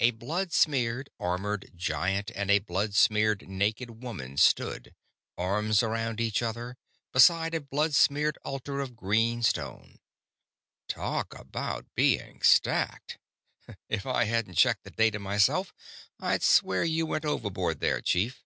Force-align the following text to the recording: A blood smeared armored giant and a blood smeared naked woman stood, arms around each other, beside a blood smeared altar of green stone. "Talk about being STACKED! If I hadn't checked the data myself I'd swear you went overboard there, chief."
A 0.00 0.10
blood 0.10 0.52
smeared 0.52 1.08
armored 1.20 1.70
giant 1.76 2.32
and 2.34 2.50
a 2.50 2.58
blood 2.58 2.96
smeared 2.96 3.48
naked 3.48 4.02
woman 4.02 4.36
stood, 4.36 4.92
arms 5.38 5.84
around 5.84 6.20
each 6.20 6.42
other, 6.42 6.76
beside 7.12 7.54
a 7.54 7.60
blood 7.60 7.94
smeared 7.94 8.38
altar 8.42 8.80
of 8.80 8.96
green 8.96 9.40
stone. 9.44 10.00
"Talk 10.88 11.32
about 11.38 11.86
being 11.94 12.42
STACKED! 12.42 13.18
If 13.88 14.04
I 14.04 14.24
hadn't 14.24 14.54
checked 14.56 14.82
the 14.82 14.90
data 14.90 15.20
myself 15.20 15.72
I'd 16.18 16.42
swear 16.42 16.82
you 16.82 17.06
went 17.06 17.24
overboard 17.24 17.78
there, 17.78 18.00
chief." 18.00 18.44